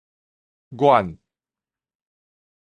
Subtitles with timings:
[0.79, 1.05] 阮